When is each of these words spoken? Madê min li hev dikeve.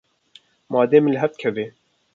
Madê 0.71 0.97
min 1.01 1.13
li 1.13 1.19
hev 1.23 1.31
dikeve. 1.33 1.65